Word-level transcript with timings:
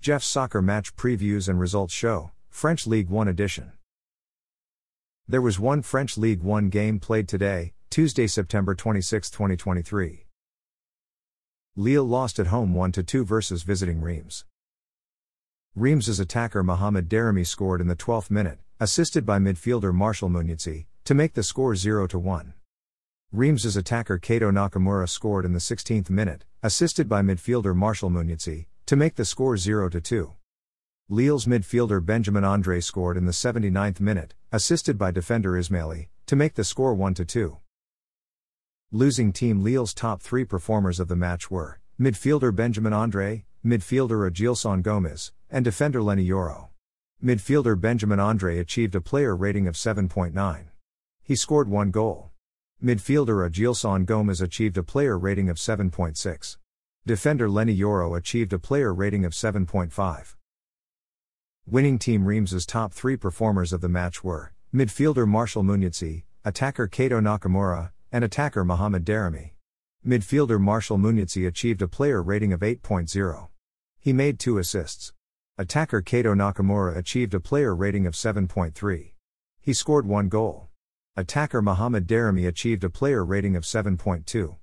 Jeff's 0.00 0.26
Soccer 0.26 0.62
Match 0.62 0.96
Previews 0.96 1.46
and 1.46 1.60
Results 1.60 1.92
Show, 1.92 2.30
French 2.48 2.86
Ligue 2.86 3.10
1 3.10 3.28
Edition. 3.28 3.72
There 5.28 5.42
was 5.42 5.60
one 5.60 5.82
French 5.82 6.16
Ligue 6.16 6.40
1 6.40 6.70
game 6.70 6.98
played 6.98 7.28
today, 7.28 7.74
Tuesday, 7.90 8.26
September 8.26 8.74
26, 8.74 9.28
2023. 9.28 10.24
Lille 11.76 12.02
lost 12.02 12.38
at 12.38 12.46
home 12.46 12.72
1 12.72 12.92
2 12.92 13.24
versus 13.26 13.62
visiting 13.62 14.00
Reims. 14.00 14.46
Reims's 15.74 16.18
attacker 16.18 16.62
Mohamed 16.62 17.06
Daramy 17.06 17.46
scored 17.46 17.82
in 17.82 17.88
the 17.88 17.94
12th 17.94 18.30
minute, 18.30 18.60
assisted 18.80 19.26
by 19.26 19.38
midfielder 19.38 19.92
Marshall 19.92 20.30
Munetsi, 20.30 20.86
to 21.04 21.12
make 21.12 21.34
the 21.34 21.42
score 21.42 21.76
0 21.76 22.08
1. 22.08 22.54
Reims's 23.32 23.76
attacker 23.76 24.18
Keito 24.18 24.50
Nakamura 24.50 25.10
scored 25.10 25.44
in 25.44 25.52
the 25.52 25.58
16th 25.58 26.08
minute, 26.08 26.46
assisted 26.62 27.06
by 27.06 27.20
midfielder 27.20 27.76
Marshall 27.76 28.08
Munetsi, 28.08 28.64
to 28.90 28.96
make 28.96 29.14
the 29.14 29.24
score 29.24 29.56
0 29.56 29.88
2. 29.88 30.32
Lille's 31.08 31.46
midfielder 31.46 32.04
Benjamin 32.04 32.42
Andre 32.42 32.80
scored 32.80 33.16
in 33.16 33.24
the 33.24 33.30
79th 33.30 34.00
minute, 34.00 34.34
assisted 34.50 34.98
by 34.98 35.12
defender 35.12 35.56
Ismaily, 35.56 36.08
to 36.26 36.34
make 36.34 36.54
the 36.54 36.64
score 36.64 36.92
1 36.92 37.14
2. 37.14 37.56
Losing 38.90 39.32
team 39.32 39.62
Lille's 39.62 39.94
top 39.94 40.20
three 40.20 40.44
performers 40.44 40.98
of 40.98 41.06
the 41.06 41.14
match 41.14 41.52
were 41.52 41.78
midfielder 42.00 42.52
Benjamin 42.52 42.92
Andre, 42.92 43.44
midfielder 43.64 44.28
Agilson 44.28 44.82
Gomez, 44.82 45.30
and 45.48 45.64
defender 45.64 46.02
Lenny 46.02 46.28
Yoro. 46.28 46.70
Midfielder 47.22 47.80
Benjamin 47.80 48.18
Andre 48.18 48.58
achieved 48.58 48.96
a 48.96 49.00
player 49.00 49.36
rating 49.36 49.68
of 49.68 49.76
7.9. 49.76 50.64
He 51.22 51.36
scored 51.36 51.68
one 51.68 51.92
goal. 51.92 52.32
Midfielder 52.82 53.48
Agilson 53.48 54.04
Gomez 54.04 54.40
achieved 54.40 54.76
a 54.76 54.82
player 54.82 55.16
rating 55.16 55.48
of 55.48 55.58
7.6. 55.58 56.56
Defender 57.10 57.50
Lenny 57.50 57.76
Yoro 57.76 58.16
achieved 58.16 58.52
a 58.52 58.58
player 58.60 58.94
rating 58.94 59.24
of 59.24 59.32
7.5. 59.32 60.36
Winning 61.66 61.98
team 61.98 62.24
Reims's 62.24 62.64
top 62.64 62.92
three 62.92 63.16
performers 63.16 63.72
of 63.72 63.80
the 63.80 63.88
match 63.88 64.22
were 64.22 64.52
midfielder 64.72 65.26
Marshall 65.26 65.64
Munetsi, 65.64 66.22
attacker 66.44 66.86
Keito 66.86 67.20
Nakamura, 67.20 67.90
and 68.12 68.22
attacker 68.22 68.64
Mohamed 68.64 69.04
Daramy. 69.04 69.54
Midfielder 70.06 70.60
Marshall 70.60 70.98
Munetsi 70.98 71.48
achieved 71.48 71.82
a 71.82 71.88
player 71.88 72.22
rating 72.22 72.52
of 72.52 72.60
8.0. 72.60 73.48
He 73.98 74.12
made 74.12 74.38
two 74.38 74.58
assists. 74.58 75.12
Attacker 75.58 76.02
Keito 76.02 76.36
Nakamura 76.36 76.96
achieved 76.96 77.34
a 77.34 77.40
player 77.40 77.74
rating 77.74 78.06
of 78.06 78.14
7.3. 78.14 79.14
He 79.60 79.72
scored 79.72 80.06
one 80.06 80.28
goal. 80.28 80.68
Attacker 81.16 81.60
Mohamed 81.60 82.06
Daramy 82.06 82.46
achieved 82.46 82.84
a 82.84 82.88
player 82.88 83.24
rating 83.24 83.56
of 83.56 83.64
7.2. 83.64 84.54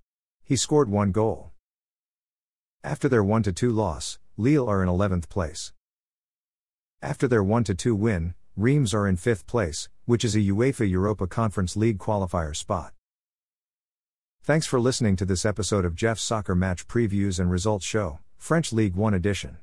He 0.46 0.56
scored 0.56 0.90
one 0.90 1.12
goal. 1.12 1.52
After 2.88 3.10
their 3.10 3.22
1 3.22 3.44
2 3.44 3.70
loss, 3.70 4.18
Lille 4.38 4.66
are 4.70 4.82
in 4.82 4.88
11th 4.88 5.28
place. 5.28 5.74
After 7.02 7.28
their 7.28 7.44
1 7.44 7.66
2 7.66 7.94
win, 7.94 8.34
Reims 8.56 8.94
are 8.94 9.06
in 9.06 9.18
5th 9.18 9.46
place, 9.46 9.90
which 10.06 10.24
is 10.24 10.38
a 10.38 10.40
UEFA 10.40 10.90
Europa 10.90 11.28
Conference 11.28 11.76
League 11.76 11.98
qualifier 11.98 12.56
spot. 12.56 12.94
Thanks 14.42 14.66
for 14.66 14.80
listening 14.80 15.18
to 15.18 15.26
this 15.26 15.46
episode 15.46 15.84
of 15.84 15.96
Jeff's 15.96 16.24
Soccer 16.24 16.56
Match 16.56 16.88
Previews 16.88 17.42
and 17.42 17.52
Results 17.52 17.86
Show, 17.86 18.20
French 18.38 18.72
Ligue 18.72 18.96
1 18.96 19.14
edition. 19.14 19.58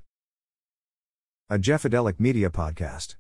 A 1.49 1.59
Jeffadelic 1.59 2.21
Media 2.21 2.51
Podcast. 2.51 3.17